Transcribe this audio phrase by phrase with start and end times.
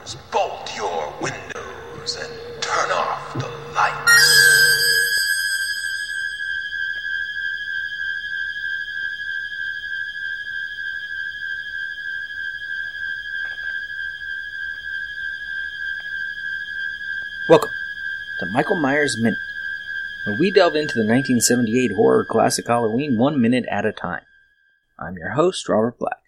[0.00, 4.56] doors, bolt your windows, and turn off the lights.
[17.48, 17.70] Welcome
[18.38, 19.38] to Michael Myers Minute,
[20.24, 24.22] where we delve into the 1978 horror classic Halloween one minute at a time.
[24.98, 26.19] I'm your host, Robert Black.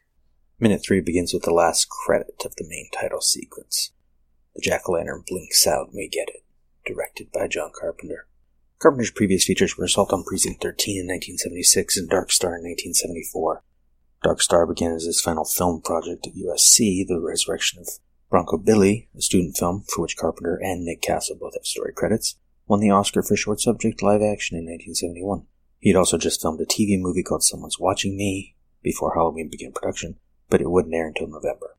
[0.62, 3.90] Minute 3 begins with the last credit of the main title sequence.
[4.54, 6.44] The jack o' lantern blinks out we get it.
[6.86, 8.28] Directed by John Carpenter.
[8.78, 13.64] Carpenter's previous features were Assault on Precinct 13 in 1976 and Dark Star in 1974.
[14.22, 17.88] Dark Star began as his final film project at USC, The Resurrection of
[18.30, 22.36] Bronco Billy, a student film for which Carpenter and Nick Castle both have story credits,
[22.68, 25.44] won the Oscar for Short Subject Live Action in 1971.
[25.80, 29.72] He had also just filmed a TV movie called Someone's Watching Me before Halloween began
[29.72, 30.18] production,
[30.52, 31.78] but it wouldn't air until November.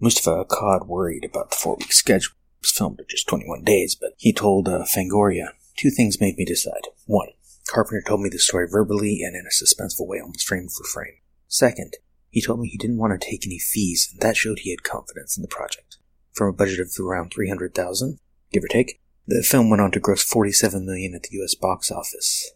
[0.00, 2.32] Moustapha Akkad worried about the four week schedule.
[2.32, 6.38] It was filmed in just 21 days, but he told uh, Fangoria, Two things made
[6.38, 6.88] me decide.
[7.04, 7.28] One,
[7.68, 11.16] Carpenter told me the story verbally and in a suspenseful way, almost frame for frame.
[11.46, 11.92] Second,
[12.30, 14.82] he told me he didn't want to take any fees, and that showed he had
[14.82, 15.98] confidence in the project.
[16.32, 18.18] From a budget of around 300,000,
[18.50, 21.90] give or take, the film went on to gross 47 million at the US box
[21.90, 22.52] office.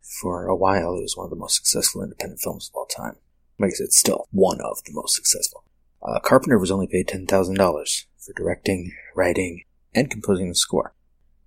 [0.00, 3.16] For a while, it was one of the most successful independent films of all time.
[3.60, 5.64] I guess it's still one of the most successful.
[6.02, 9.62] Uh, Carpenter was only paid $10,000 for directing, writing,
[9.94, 10.94] and composing the score.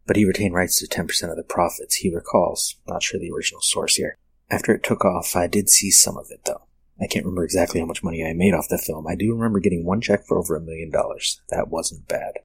[0.06, 2.78] But he retained rights to 10% of the profits, he recalls.
[2.88, 4.18] Not sure the original source here.
[4.50, 6.68] After it took off, I did see some of it, though.
[7.00, 9.06] I can't remember exactly how much money I made off the film.
[9.06, 11.42] I do remember getting one check for over a million dollars.
[11.50, 12.40] That wasn't bad.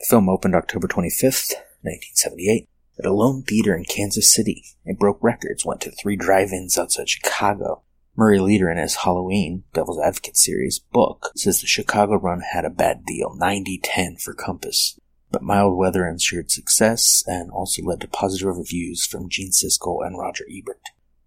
[0.00, 2.68] The film opened October 25th, 1978,
[2.98, 4.64] at a lone theater in Kansas City.
[4.84, 7.82] It broke records, went to three drive-ins outside Chicago.
[8.18, 12.70] Murray Leeder in his Halloween, Devil's Advocate series book says the Chicago run had a
[12.70, 14.98] bad deal, 90-10 for Compass.
[15.30, 20.18] But mild weather ensured success and also led to positive reviews from Gene Siskel and
[20.18, 20.80] Roger Ebert.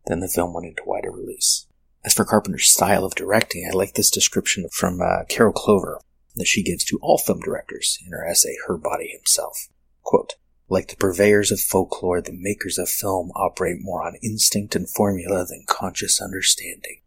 [0.07, 1.67] Then the film went into wider release.
[2.03, 5.99] As for Carpenter's style of directing, I like this description from uh, Carol Clover
[6.37, 9.67] that she gives to all film directors in her essay, Her Body Himself.
[10.01, 10.35] Quote,
[10.69, 15.45] like the purveyors of folklore, the makers of film operate more on instinct and formula
[15.45, 17.01] than conscious understanding.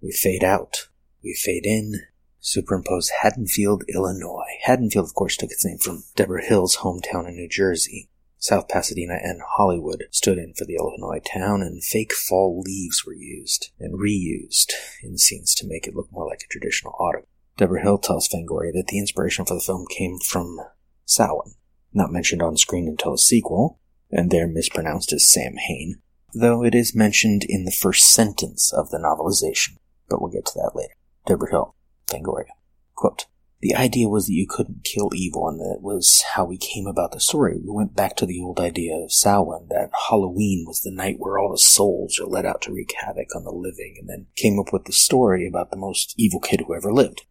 [0.00, 0.88] We fade out.
[1.22, 2.02] We fade in.
[2.40, 4.58] Superimpose Haddonfield, Illinois.
[4.62, 8.10] Haddonfield, of course, took its name from Debra Hill's hometown in New Jersey.
[8.36, 13.14] South Pasadena and Hollywood stood in for the Illinois town, and fake fall leaves were
[13.14, 17.24] used and reused in scenes to make it look more like a traditional autumn.
[17.56, 20.60] Debra Hill tells Fangoria that the inspiration for the film came from
[21.06, 21.54] Samhain,
[21.94, 23.78] not mentioned on screen until a sequel,
[24.10, 26.02] and there mispronounced as Sam Hain,
[26.34, 29.76] though it is mentioned in the first sentence of the novelization,
[30.08, 30.94] but we'll get to that later.
[31.26, 31.74] Debra Hill,
[32.06, 32.52] Fangoria.
[32.94, 33.26] Quote,
[33.64, 37.12] the idea was that you couldn't kill evil, and that was how we came about
[37.12, 37.56] the story.
[37.56, 41.38] We went back to the old idea of Samhain, that Halloween was the night where
[41.38, 44.58] all the souls are let out to wreak havoc on the living, and then came
[44.58, 47.22] up with the story about the most evil kid who ever lived.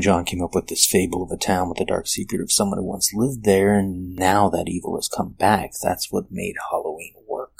[0.00, 2.78] John came up with this fable of a town with a dark secret of someone
[2.78, 5.72] who once lived there, and now that evil has come back.
[5.82, 7.52] That's what made Halloween work.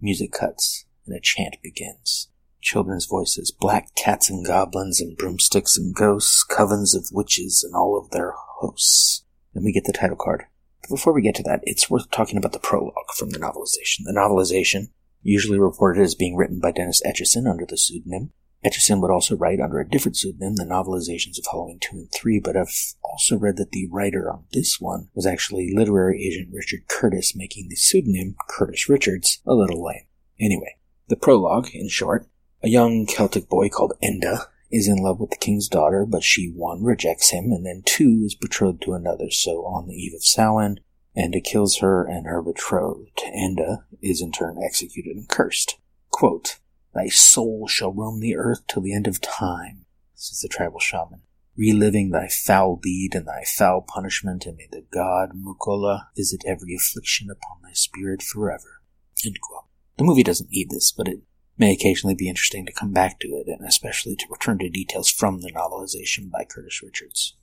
[0.00, 2.28] Music cuts, and a chant begins
[2.62, 7.98] children's voices, black cats and goblins and broomsticks and ghosts, covens of witches and all
[7.98, 9.24] of their hosts.
[9.52, 10.44] Then we get the title card.
[10.80, 14.04] But before we get to that, it's worth talking about the prologue from the novelization.
[14.04, 14.88] The novelization,
[15.22, 18.32] usually reported as being written by Dennis Etchison under the pseudonym.
[18.64, 22.38] Etchison would also write under a different pseudonym the novelizations of Halloween 2 and 3,
[22.38, 26.86] but I've also read that the writer on this one was actually literary agent Richard
[26.88, 30.06] Curtis, making the pseudonym Curtis Richards a little lame.
[30.38, 30.76] Anyway,
[31.08, 32.26] the prologue, in short,
[32.62, 36.52] a young Celtic boy called Enda is in love with the king's daughter, but she,
[36.54, 39.30] one, rejects him, and then two, is betrothed to another.
[39.30, 40.78] So on the eve of Samhain,
[41.16, 43.20] Enda kills her and her betrothed.
[43.36, 45.78] Enda is in turn executed and cursed.
[46.10, 46.58] Quote,
[46.94, 51.22] Thy soul shall roam the earth till the end of time, says the tribal shaman,
[51.56, 56.74] reliving thy foul deed and thy foul punishment, and may the god Mukola visit every
[56.74, 58.82] affliction upon thy spirit forever.
[59.22, 61.20] The movie doesn't need this, but it
[61.56, 65.08] may occasionally be interesting to come back to it, and especially to return to details
[65.08, 67.36] from the novelization by Curtis Richards.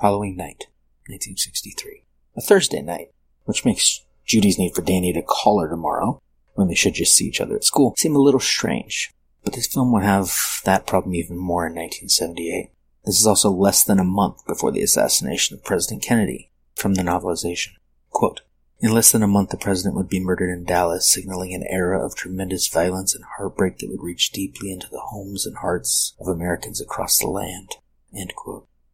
[0.00, 0.68] Halloween night,
[1.08, 2.04] 1963.
[2.36, 3.08] A Thursday night,
[3.44, 6.20] which makes Judy's need for Danny to call her tomorrow,
[6.58, 9.12] when they should just see each other at school, seem a little strange.
[9.44, 12.70] But this film would have that problem even more in 1978.
[13.04, 17.02] This is also less than a month before the assassination of President Kennedy, from the
[17.02, 17.70] novelization.
[18.10, 18.40] Quote,
[18.80, 22.04] in less than a month, the president would be murdered in Dallas, signaling an era
[22.04, 26.28] of tremendous violence and heartbreak that would reach deeply into the homes and hearts of
[26.28, 27.76] Americans across the land.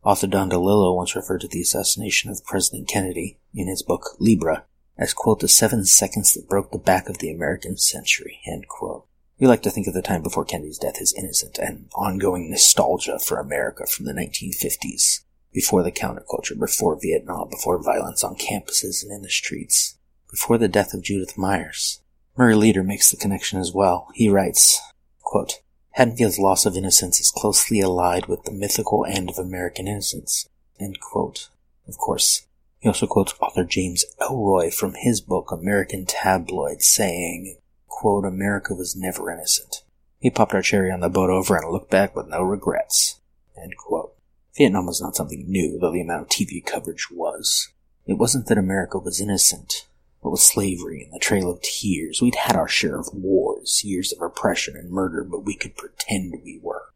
[0.02, 4.64] Author Don DeLillo once referred to the assassination of President Kennedy in his book Libra
[4.96, 9.06] as, quote, the seven seconds that broke the back of the American century, end quote.
[9.38, 13.18] We like to think of the time before Kennedy's death as innocent and ongoing nostalgia
[13.18, 19.12] for America from the 1950s, before the counterculture, before Vietnam, before violence on campuses and
[19.12, 19.98] in the streets,
[20.30, 22.00] before the death of Judith Myers.
[22.36, 24.08] Murray Leeder makes the connection as well.
[24.14, 24.80] He writes,
[25.22, 25.60] quote,
[25.92, 30.48] Haddonfield's loss of innocence is closely allied with the mythical end of American innocence.
[30.80, 31.48] End quote.
[31.86, 32.46] Of course,
[32.84, 37.56] he also quotes author James Ellroy from his book American Tabloids saying,
[37.88, 39.82] quote, America was never innocent.
[40.22, 43.22] We popped our cherry on the boat over and looked back with no regrets.
[43.56, 44.14] End quote.
[44.54, 47.72] Vietnam was not something new, though the amount of TV coverage was.
[48.04, 49.86] It wasn't that America was innocent.
[50.20, 54.12] What with slavery and the Trail of Tears, we'd had our share of wars, years
[54.12, 56.92] of oppression and murder, but we could pretend we were.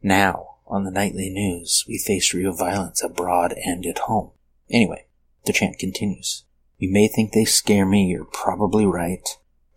[0.00, 4.30] Now, on the nightly news, we face real violence abroad and at home.
[4.70, 5.06] Anyway,
[5.44, 6.44] the chant continues.
[6.78, 9.28] You may think they scare me, you're probably right.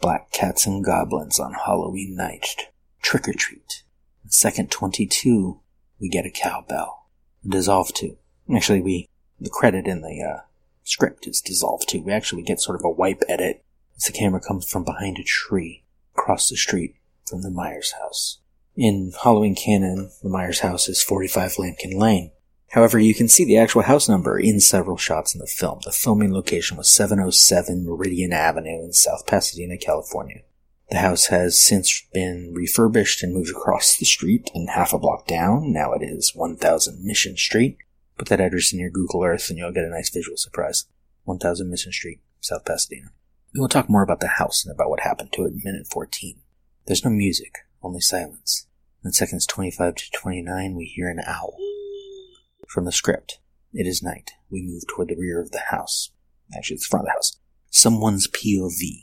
[0.02, 2.70] Black cats and goblins on Halloween night.
[3.02, 3.84] Trick or treat.
[4.24, 5.60] In second 22,
[6.00, 7.08] we get a cowbell.
[7.48, 8.18] Dissolve to.
[8.54, 9.08] Actually, we,
[9.40, 10.42] the credit in the, uh,
[10.88, 12.02] script is dissolve too.
[12.02, 13.64] We actually get sort of a wipe edit
[13.98, 15.84] as the camera comes from behind a tree
[16.16, 18.40] across the street from the Myers house.
[18.76, 22.32] In Halloween canon, the Myers house is 45 Lampkin Lane.
[22.72, 25.80] However, you can see the actual house number in several shots in the film.
[25.86, 30.42] The filming location was 707 Meridian Avenue in South Pasadena, California.
[30.90, 35.28] The house has since been refurbished and moved across the street and half a block
[35.28, 35.72] down.
[35.72, 37.78] Now it is 1000 Mission Street.
[38.18, 40.86] Put that address in your Google Earth and you'll get a nice visual surprise.
[41.24, 43.12] 1000 Mission Street, South Pasadena.
[43.54, 45.88] We will talk more about the house and about what happened to it in minute
[45.88, 46.40] 14.
[46.86, 48.68] There's no music, only silence.
[49.04, 51.58] In seconds 25 to 29, we hear an owl.
[52.78, 53.40] From the script,
[53.74, 54.34] it is night.
[54.52, 56.12] We move toward the rear of the house.
[56.56, 57.40] Actually, it's the front of the house.
[57.72, 59.00] Someone's POV.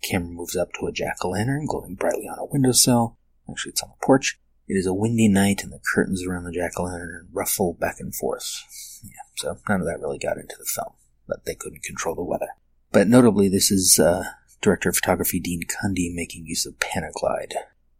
[0.00, 3.18] Camera moves up to a jack-o'-lantern glowing brightly on a windowsill.
[3.50, 4.38] Actually, it's on the porch.
[4.68, 8.62] It is a windy night and the curtains around the jack-o'-lantern ruffle back and forth.
[9.02, 10.92] Yeah, so none of that really got into the film,
[11.26, 12.50] but they couldn't control the weather.
[12.92, 14.22] But notably, this is uh,
[14.60, 17.54] director of photography Dean Cundey making use of Panaglide.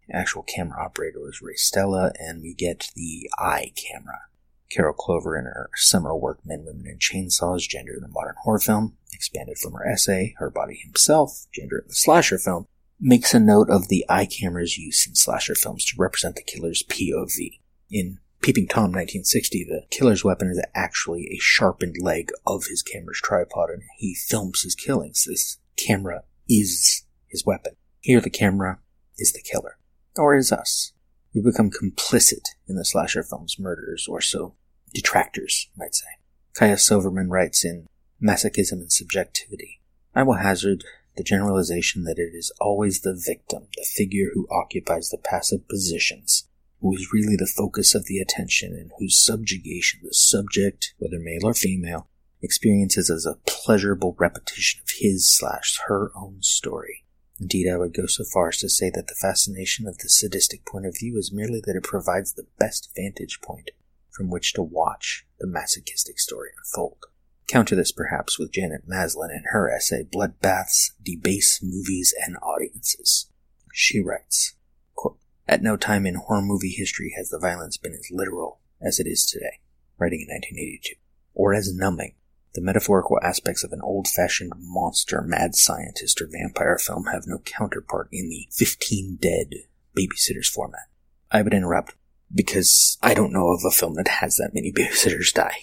[0.08, 4.20] Actual camera operator was Ray Stella, and we get the eye camera.
[4.70, 8.58] Carol Clover in her seminal work Men, Women, and Chainsaws, Gender in the Modern Horror
[8.58, 12.66] Film, expanded from her essay, Her Body Himself, Gender in the Slasher Film,
[13.00, 16.82] makes a note of the eye camera's use in slasher films to represent the killer's
[16.82, 17.60] POV.
[17.90, 23.20] In Peeping Tom 1960, the killer's weapon is actually a sharpened leg of his camera's
[23.22, 25.24] tripod and he films his killings.
[25.24, 27.74] This camera is his weapon.
[28.00, 28.78] Here the camera
[29.18, 29.78] is the killer.
[30.16, 30.92] Or is us.
[31.36, 34.54] We become complicit in the slasher film's murders, or so
[34.94, 36.06] detractors might say.
[36.54, 37.86] Kaja Silverman writes in
[38.22, 39.82] Masochism and Subjectivity.
[40.14, 40.82] I will hazard
[41.14, 46.48] the generalization that it is always the victim, the figure who occupies the passive positions,
[46.80, 51.44] who is really the focus of the attention and whose subjugation the subject, whether male
[51.44, 52.08] or female,
[52.40, 57.04] experiences as a pleasurable repetition of his slash her own story.
[57.40, 60.64] Indeed, I would go so far as to say that the fascination of the sadistic
[60.64, 63.70] point of view is merely that it provides the best vantage point
[64.10, 67.04] from which to watch the masochistic story unfold.
[67.46, 73.30] Counter this perhaps with Janet Maslin in her essay Bloodbaths, Debase Movies and Audiences.
[73.72, 74.56] She writes,
[74.94, 78.98] quote, At no time in horror movie history has the violence been as literal as
[78.98, 79.60] it is today,
[79.98, 80.94] writing in 1982,
[81.34, 82.14] or as numbing.
[82.54, 87.38] The metaphorical aspects of an old fashioned monster, mad scientist, or vampire film have no
[87.38, 89.50] counterpart in the 15 dead
[89.96, 90.88] babysitters format.
[91.30, 91.94] I would interrupt
[92.34, 95.56] because I don't know of a film that has that many babysitters die.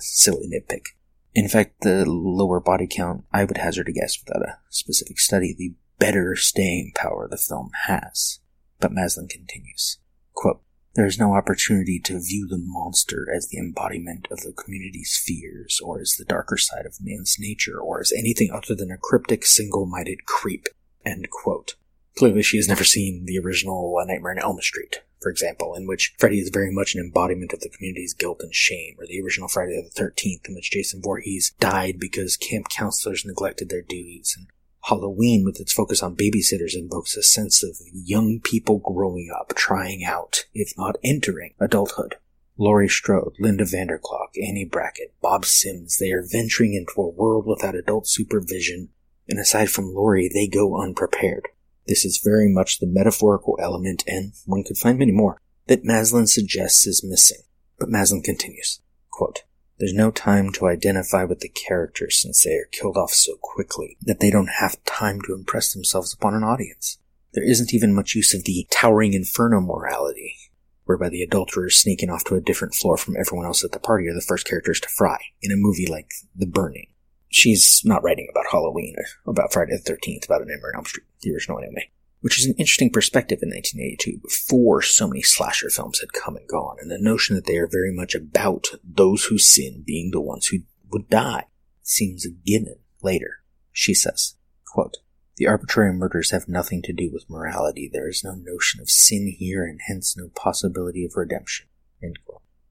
[0.00, 0.88] Silly nitpick.
[1.34, 5.54] In fact, the lower body count, I would hazard a guess without a specific study,
[5.56, 8.38] the better staying power the film has.
[8.78, 9.98] But Maslin continues,
[10.32, 10.62] quote,
[10.94, 15.80] there is no opportunity to view the monster as the embodiment of the community's fears,
[15.82, 19.44] or as the darker side of man's nature, or as anything other than a cryptic,
[19.44, 20.68] single-minded creep.
[21.04, 21.74] End quote.
[22.16, 26.14] Clearly, she has never seen the original Nightmare on Elm Street, for example, in which
[26.16, 29.48] Freddy is very much an embodiment of the community's guilt and shame, or the original
[29.48, 34.46] Friday the 13th, in which Jason Voorhees died because camp counselors neglected their duties, and
[34.88, 40.04] Halloween, with its focus on babysitters, invokes a sense of young people growing up, trying
[40.04, 42.16] out, if not entering, adulthood.
[42.58, 47.08] Laurie Strode, Lynda Van der Klok, Annie Brackett, Bob Simms, they are venturing into a
[47.08, 48.90] world without adult supervision,
[49.26, 51.48] and aside from Laurie, they go unprepared.
[51.86, 56.26] This is very much the metaphorical element, and one could find many more, that Maslin
[56.26, 57.42] suggests is missing.
[57.78, 59.44] But Maslin continues, quote,
[59.78, 63.96] There's no time to identify with the characters since they are killed off so quickly
[64.02, 66.98] that they don't have time to impress themselves upon an audience.
[67.32, 70.36] There isn't even much use of the towering inferno morality,
[70.84, 74.06] whereby the adulterers sneaking off to a different floor from everyone else at the party
[74.06, 76.86] are the first characters to fry, in a movie like The Burning.
[77.28, 78.94] She's not writing about Halloween
[79.26, 81.82] or about Friday the 13th, about a Nightmare on Elm Street, the original anime
[82.24, 86.48] which is an interesting perspective in 1982 before so many slasher films had come and
[86.48, 90.22] gone, and the notion that they are very much about those who sin being the
[90.22, 91.44] ones who would die
[91.82, 93.42] seems a given later.
[93.72, 94.96] She says, quote,
[95.36, 97.90] the arbitrary murders have nothing to do with morality.
[97.92, 101.66] There is no notion of sin here and hence no possibility of redemption.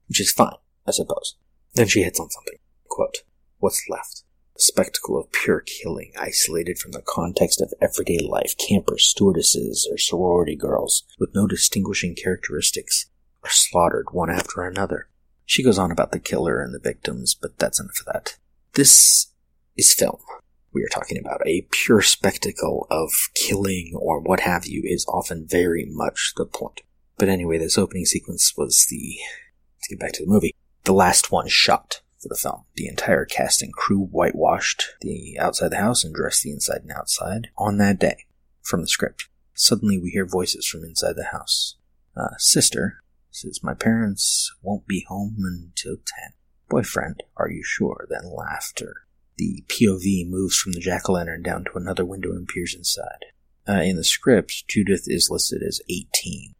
[0.08, 1.36] Which is fine, I suppose.
[1.74, 2.58] Then she hits on something.
[2.88, 3.18] Quote,
[3.58, 4.24] What's left?
[4.56, 8.56] A spectacle of pure killing, isolated from the context of everyday life.
[8.56, 13.06] Campers, stewardesses, or sorority girls, with no distinguishing characteristics,
[13.42, 15.08] are slaughtered one after another.
[15.44, 18.36] She goes on about the killer and the victims, but that's enough of that.
[18.74, 19.26] This
[19.76, 20.20] is film.
[20.72, 25.46] We are talking about a pure spectacle of killing or what have you is often
[25.48, 26.80] very much the point.
[27.18, 29.16] But anyway, this opening sequence was the,
[29.76, 32.64] let's get back to the movie, the last one shot for the film.
[32.74, 36.90] The entire cast and crew whitewashed the outside the house and dressed the inside and
[36.90, 38.24] outside on that day
[38.62, 39.28] from the script.
[39.52, 41.76] Suddenly we hear voices from inside the house.
[42.16, 46.04] Uh, sister says, My parents won't be home until 10.
[46.68, 48.06] Boyfriend, are you sure?
[48.08, 48.94] Then laughter.
[49.36, 53.26] The POV moves from the jack-o'-lantern down to another window and peers inside.
[53.68, 56.54] Uh, in the script, Judith is listed as 18.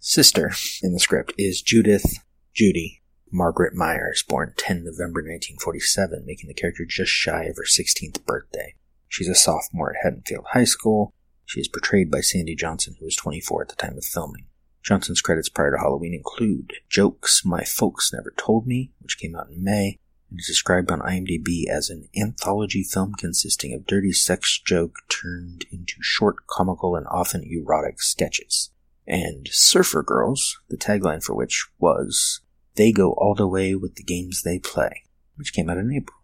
[0.00, 0.52] Sister
[0.82, 2.18] in the script is Judith,
[2.54, 3.02] Judy,
[3.32, 8.74] Margaret Myers, born 10 November 1947, making the character just shy of her 16th birthday.
[9.08, 11.12] She's a sophomore at Haddonfield High School.
[11.44, 14.46] She is portrayed by Sandy Johnson, who was 24 at the time of filming.
[14.82, 19.48] Johnson's credits prior to Halloween include Jokes My Folks Never Told Me, which came out
[19.50, 19.98] in May,
[20.30, 25.64] and is described on IMDb as an anthology film consisting of dirty sex joke turned
[25.72, 28.70] into short, comical, and often erotic sketches.
[29.06, 32.40] And Surfer Girls, the tagline for which was
[32.76, 35.02] they go all the way with the games they play,
[35.36, 36.18] which came out in April.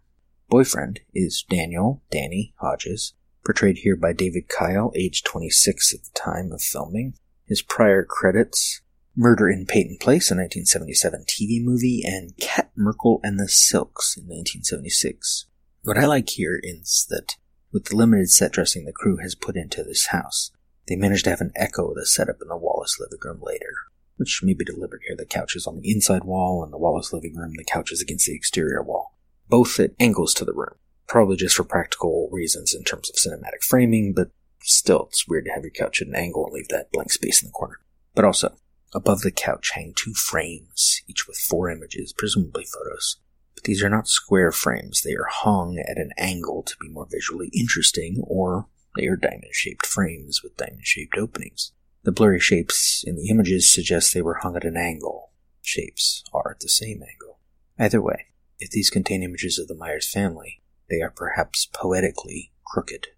[0.49, 6.53] Boyfriend is Daniel, Danny Hodges, portrayed here by David Kyle, age 26 at the time
[6.53, 7.15] of filming.
[7.47, 8.83] His prior credits
[9.17, 14.25] Murder in Peyton Place, a 1977 TV movie, and Cat Murkil and the Silks in
[14.25, 15.47] 1976.
[15.83, 17.37] What I like here is that
[17.73, 20.51] with the limited set dressing the crew has put into this house,
[20.89, 23.75] they managed to have an echo of the setup in the Wallace living room later
[24.23, 25.17] which may be deliberate here.
[25.17, 28.01] The couch is on the inside wall, and the Wallace living room, the couch is
[28.01, 29.19] against the exterior wall.
[29.49, 30.77] Both at angles to the room.
[31.09, 35.51] Probably just for practical reasons in terms of cinematic framing, but still, it's weird to
[35.51, 37.81] have your couch at an angle and leave that blank space in the corner.
[38.15, 38.55] But also,
[38.95, 43.17] above the couch hang two frames, each with four images, presumably photos.
[43.57, 47.09] But these are not square frames, they are hung at an angle to be more
[47.11, 51.73] visually interesting, or they are diamond shaped frames with diamond shaped openings.
[52.05, 55.31] The blurry shapes in the images suggest they were hung at an angle.
[55.61, 57.39] Shapes are at the same angle.
[57.79, 58.27] Either way,
[58.59, 63.09] if these contain images of the Myers family, they are perhaps poetically crooked.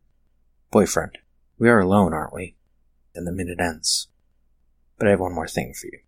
[0.70, 1.16] Boyfriend,
[1.58, 2.56] we are alone, aren't we?
[3.14, 4.08] And the minute ends.
[4.98, 6.00] But I have one more thing for you.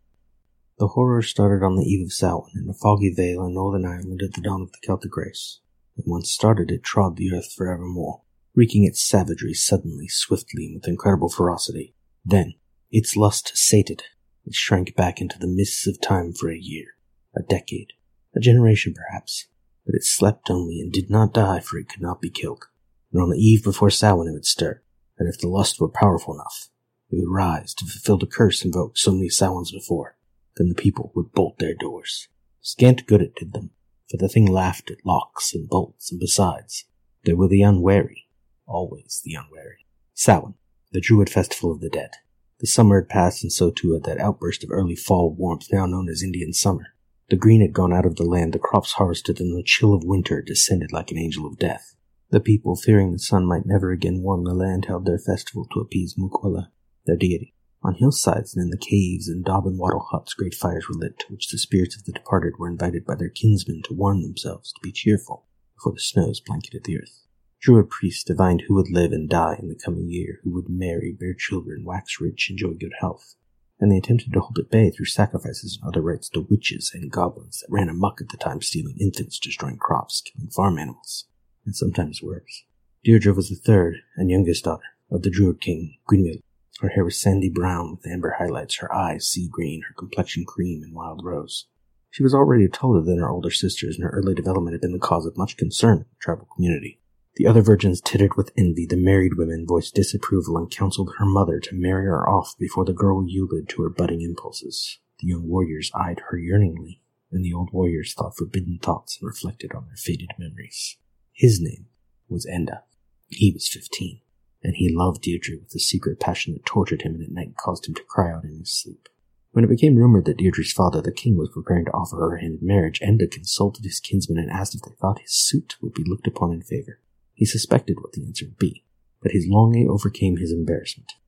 [0.79, 4.21] The horror started on the eve of Samhain in a foggy vale in Northern Ireland
[4.23, 5.61] at the dawn of the Celtic race.
[5.97, 8.21] And once started, it trod the earth forevermore,
[8.55, 11.95] wreaking its savagery suddenly, swiftly, and with incredible ferocity.
[12.23, 12.55] Then,
[12.91, 14.05] its lust sated,
[14.45, 16.97] it shrank back into the mists of time for a year,
[17.37, 17.93] a decade,
[18.35, 19.47] a generation perhaps,
[19.85, 22.65] but it slept only and did not die, for it could not be killed.
[23.13, 24.83] And on the eve before Samhain it would stir,
[25.19, 26.69] and if the lust were powerful enough,
[27.11, 30.17] it would rise to fulfill the curse invoked so many Samhains before.
[30.57, 32.29] Then the people would bolt their doors.
[32.61, 33.71] Scant good it did them,
[34.11, 36.85] for the thing laughed at locks and bolts, and besides,
[37.25, 38.29] there were the unwary,
[38.67, 39.87] always the unwary.
[40.15, 40.55] Samhain,
[40.93, 42.11] the Druid festival of the dead.
[42.59, 45.85] The summer had passed, and so too had that outburst of early fall warmth now
[45.85, 46.95] known as Indian summer.
[47.29, 50.05] The green had gone out of the land, the crops harvested, and the chill of
[50.05, 51.97] winter descended like an angel of death.
[52.31, 55.81] The people, fearing the sun might never again warm the land, held their festival to
[55.81, 56.71] appease Mukwala,
[57.05, 57.55] their deity.
[57.83, 61.19] On hillsides and in the caves and daub and wattle huts great fires were lit,
[61.21, 64.73] to which the spirits of the departed were invited by their kinsmen to warm themselves,
[64.73, 67.26] to be cheerful, before the snows blanketed the earth.
[67.67, 71.11] Druid priests divined who would live and die in the coming year, who would marry,
[71.19, 73.35] bear children, wax rich, enjoy good health.
[73.81, 77.11] And they attempted to hold at bay through sacrifices and other rites to witches and
[77.11, 81.25] goblins that ran amuck at the time, stealing infants, destroying crops, killing farm animals,
[81.65, 82.63] and sometimes worse.
[83.03, 86.43] Deirdre was the third and youngest daughter of the Druid king, Gwynwild.
[86.79, 90.85] Her hair was sandy brown with amber highlights, her eyes sea green, her complexion cream
[90.85, 91.67] and wild rose.
[92.13, 95.01] She was already taller than her older sisters, and her early development had been the
[95.01, 97.01] cause of much concern in the tribal community.
[97.37, 101.61] The other virgins tittered with envy, the married women voiced disapproval and counseled her mother
[101.61, 104.99] to marry her off before the girl yielded to her budding impulses.
[105.21, 109.73] The young warriors eyed her yearningly, and the old warriors thought forbidden thoughts and reflected
[109.75, 110.97] on their faded memories.
[111.35, 111.89] His name
[112.27, 112.81] was Enda.
[113.29, 114.23] He was fifteen,
[114.63, 117.87] and he loved Deirdre with a secret passion that tortured him and at night caused
[117.87, 119.11] him to cry out in his sleep.
[119.53, 122.41] When it became rumored that Deirdre's father, the king, was preparing to offer her a
[122.41, 125.93] hand in marriage, Enda consulted his kinsmen and asked if they thought his suit would
[125.93, 127.01] be looked upon in favor.
[127.37, 128.83] He suspected what the answer would be,
[129.23, 131.13] but his longing overcame his embarrassment.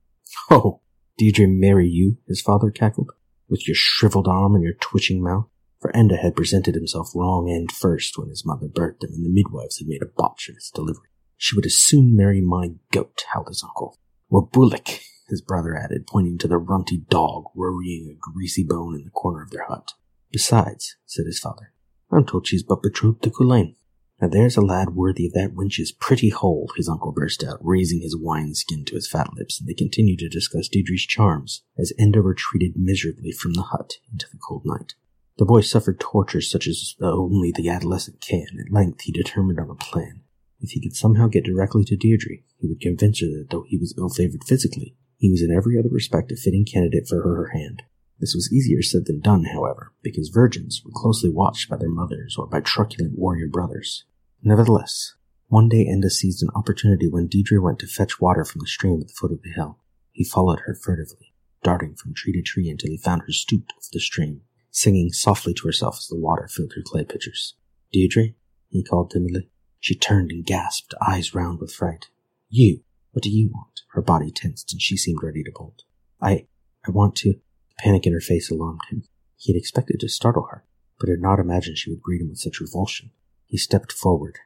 [0.50, 0.80] Oh,
[1.18, 2.16] Deirdre marry you?
[2.26, 3.10] his father cackled,
[3.48, 5.46] with your shriveled arm and your twitching mouth.
[5.80, 9.30] For Enda had presented himself wrong end first when his mother birthed him, and the
[9.30, 11.10] midwives had made a botch of his delivery.
[11.36, 13.98] She would as soon marry my goat, howled his uncle.
[14.30, 14.88] Or Bullock,
[15.28, 19.42] his brother added, pointing to the runty dog worrying a greasy bone in the corner
[19.42, 19.92] of their hut.
[20.32, 21.72] Besides, said his father,
[22.10, 23.76] I'm told she's but betrothed to Culain.
[24.20, 28.00] Now there's a lad worthy of that wench's pretty hole, his uncle burst out, raising
[28.00, 32.22] his wine-skin to his fat lips, and they continued to discuss Deirdre's charms as Enda
[32.24, 34.94] retreated miserably from the hut into the cold night.
[35.36, 38.46] The boy suffered tortures such as uh, only the adolescent can.
[38.58, 40.22] At length he determined on a plan.
[40.60, 43.78] If he could somehow get directly to Deirdre, he would convince her that though he
[43.78, 47.84] was ill-favored physically, he was in every other respect a fitting candidate for her hand.
[48.18, 52.36] This was easier said than done, however, because virgins were closely watched by their mothers
[52.36, 54.04] or by truculent warrior brothers.
[54.42, 55.14] Nevertheless,
[55.48, 59.00] one day Enda seized an opportunity when Deirdre went to fetch water from the stream
[59.00, 59.78] at the foot of the hill.
[60.12, 63.86] He followed her furtively, darting from tree to tree until he found her stooped over
[63.92, 67.54] the stream, singing softly to herself as the water filled her clay pitchers.
[67.92, 68.34] Deirdre?
[68.68, 69.48] he called timidly.
[69.80, 72.06] She turned and gasped, eyes round with fright.
[72.48, 72.82] You?
[73.12, 73.80] What do you want?
[73.92, 75.82] Her body tensed and she seemed ready to bolt.
[76.20, 76.46] I,
[76.86, 77.32] I want to.
[77.32, 79.04] The panic in her face alarmed him.
[79.36, 80.64] He had expected to startle her,
[81.00, 83.10] but had not imagined she would greet him with such revulsion.
[83.48, 84.36] He stepped forward,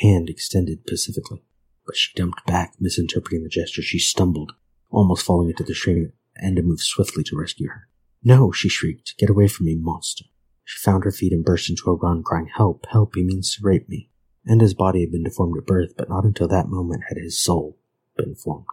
[0.00, 1.42] hand extended pacifically,
[1.86, 3.82] but she dumped back, misinterpreting the gesture.
[3.82, 4.52] She stumbled,
[4.90, 7.88] almost falling into the stream, and to move swiftly to rescue her.
[8.22, 9.14] No, she shrieked.
[9.18, 10.26] Get away from me, monster.
[10.62, 13.62] She found her feet and burst into a run, crying, Help, help, he means to
[13.62, 14.10] rape me.
[14.48, 17.78] Enda's body had been deformed at birth, but not until that moment had his soul
[18.16, 18.66] been formed.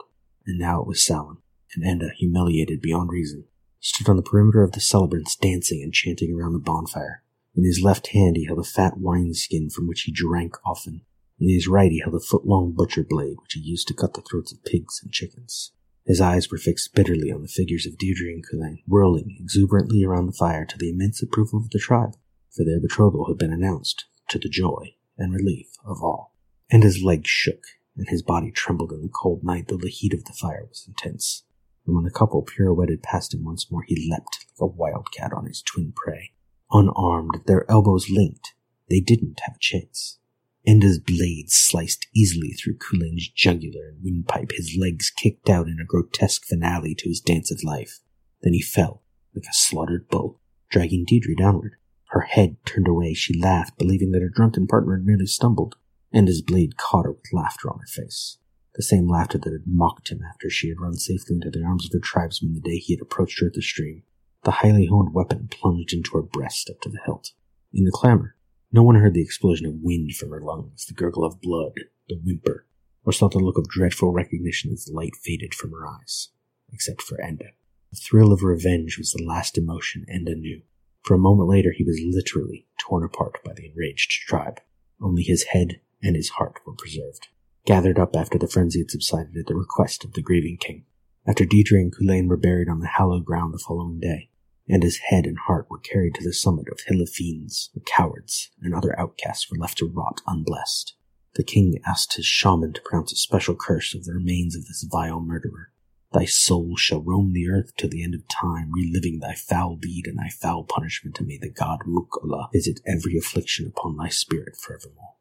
[0.45, 1.37] And now it was Samhain,
[1.75, 3.45] and Enda, humiliated beyond reason,
[3.79, 7.23] stood on the perimeter of the celebrants dancing and chanting around the bonfire.
[7.57, 11.01] In his left hand he held a fat wineskin from which he drank often.
[11.39, 14.21] In his right he held a foot-long butcher blade which he used to cut the
[14.21, 15.71] throats of pigs and chickens.
[16.05, 20.27] His eyes were fixed bitterly on the figures of Deirdre and Culain, whirling exuberantly around
[20.27, 22.15] the fire to the immense approval of the tribe,
[22.55, 26.35] for their betrothal had been announced, to the joy and relief of all.
[26.69, 27.63] And his legs shook,
[27.97, 30.87] and his body trembled in the cold night, though the heat of the fire was
[30.87, 31.43] intense.
[31.87, 35.47] And when the couple pirouetted past him once more, he leapt like a wildcat on
[35.47, 36.33] his twin prey.
[36.71, 38.53] Unarmed, their elbows linked,
[38.89, 40.19] they didn't have a chance.
[40.65, 45.85] Enda's blade sliced easily through Culain's jugular and windpipe, his legs kicked out in a
[45.85, 47.99] grotesque finale to his dance of life.
[48.41, 49.01] Then he fell,
[49.33, 51.77] like a slaughtered bull, dragging Deirdre downward.
[52.09, 55.75] Her head turned away, she laughed, believing that her drunken partner had merely stumbled,
[56.13, 58.37] Enda's blade caught her with laughter on her face.
[58.75, 61.85] The same laughter that had mocked him after she had run safely into the arms
[61.85, 64.03] of her tribesmen the day he had approached her at the stream.
[64.47, 67.33] The highly honed weapon plunged into her breast up to the hilt.
[67.73, 68.37] In the clamor,
[68.71, 71.73] no one heard the explosion of wind from her lungs, the gurgle of blood,
[72.07, 72.65] the whimper,
[73.03, 76.29] or saw the look of dreadful recognition as the light faded from her eyes,
[76.71, 77.49] except for Enda.
[77.91, 80.61] The thrill of revenge was the last emotion Enda knew.
[81.03, 84.61] For a moment later, he was literally torn apart by the enraged tribe.
[85.01, 87.27] Only his head and his heart were preserved,
[87.65, 90.85] gathered up after the frenzy had subsided at the request of the grieving king.
[91.27, 94.29] After Deirdre and Culain were buried on the hallowed ground the following day,
[94.67, 97.79] and his head and heart were carried to the summit of Hill of Fiends, the
[97.79, 100.95] cowards and other outcasts were left to rot unblessed.
[101.35, 104.83] The king asked his shaman to pronounce a special curse of the remains of this
[104.89, 105.71] vile murderer.
[106.11, 110.07] Thy soul shall roam the earth till the end of time, reliving thy foul deed
[110.07, 114.55] and thy foul punishment, and may the god Mukola visit every affliction upon thy spirit
[114.55, 115.13] forevermore.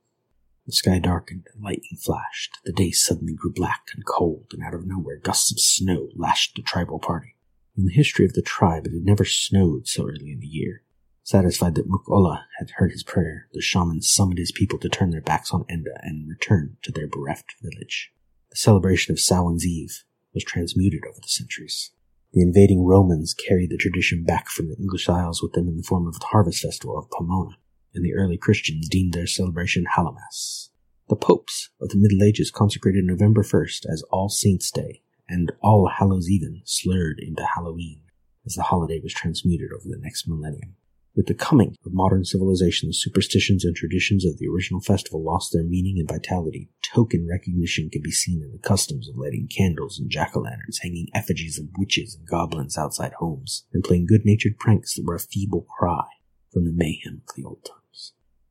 [0.64, 2.58] The sky darkened, and lightning flashed.
[2.64, 6.56] The day suddenly grew black and cold, and out of nowhere gusts of snow lashed
[6.56, 7.35] the tribal party.
[7.76, 10.82] In the history of the tribe, it had never snowed so early in the year.
[11.22, 15.20] Satisfied that Mukola had heard his prayer, the shaman summoned his people to turn their
[15.20, 18.12] backs on Enda and return to their bereft village.
[18.50, 21.90] The celebration of Samhain's Eve was transmuted over the centuries.
[22.32, 25.82] The invading Romans carried the tradition back from the English Isles with them in the
[25.82, 27.58] form of the harvest festival of Pomona,
[27.92, 30.70] and the early Christians deemed their celebration Hallowmas.
[31.10, 35.90] The popes of the Middle Ages consecrated November 1st as All Saints' Day and All
[35.98, 38.00] Hallows Even slurred into Halloween
[38.44, 40.76] as the holiday was transmuted over the next millennium.
[41.16, 45.50] With the coming of modern civilization, the superstitions and traditions of the original festival lost
[45.50, 46.68] their meaning and vitality.
[46.94, 51.58] Token recognition can be seen in the customs of lighting candles and jack-o'-lanterns, hanging effigies
[51.58, 56.04] of witches and goblins outside homes, and playing good-natured pranks that were a feeble cry
[56.52, 57.85] from the mayhem of the old times.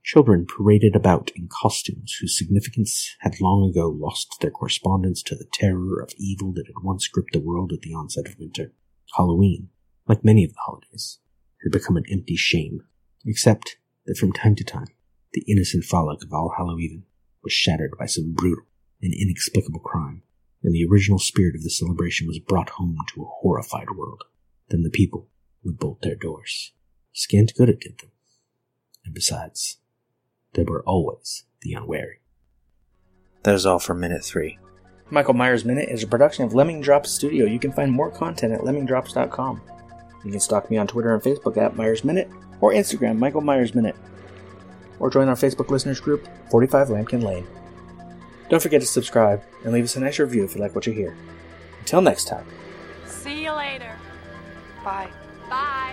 [0.06, 5.48] Children paraded about in costumes whose significance had long ago lost their correspondence to the
[5.52, 8.72] terror of evil that had once gripped the world at the onset of winter.
[9.18, 9.70] Halloween,
[10.08, 11.18] like many of the holidays,
[11.64, 12.82] had become an empty shame,
[13.26, 14.90] except that from time to time
[15.34, 16.78] the innocent frolic of All Hallow
[17.44, 18.66] was shattered by some brutal
[19.02, 20.22] and inexplicable crime,
[20.62, 24.24] and the original spirit of the celebration was brought home to a horrified world.
[24.70, 25.30] Then the people
[25.64, 26.74] would bolt their doors.
[27.12, 28.12] Scant good it did them.
[29.04, 29.80] And besides,
[30.56, 32.20] there were always the unwary.
[33.44, 34.58] That is all for minute three.
[35.12, 37.46] Michael Myers Minute is a production of Lemming Drops Studio.
[37.46, 39.62] You can find more content at lemmingdrops.com.
[40.24, 42.28] You can stalk me on Twitter and Facebook at Myers Minute
[42.60, 43.96] or Instagram Michael Myers Minute.
[44.98, 47.46] Or join our Facebook listeners group, 45 Lampkin Lane.
[48.50, 50.94] Don't forget to subscribe and leave us a nice review if you like what you
[50.94, 51.16] hear.
[51.82, 52.46] Until next time.
[53.06, 53.96] See you later.
[54.84, 55.10] Bye.
[55.50, 55.85] Bye.